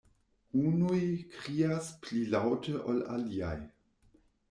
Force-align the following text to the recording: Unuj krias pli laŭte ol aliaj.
Unuj 0.69 1.01
krias 1.35 1.93
pli 2.07 2.25
laŭte 2.35 2.77
ol 2.89 3.07
aliaj. 3.19 3.57